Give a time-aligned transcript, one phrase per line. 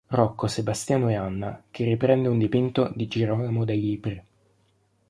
[0.07, 4.23] Rocco, Sebastiano e Anna", che riprende un dipinto di Girolamo Dai Libri.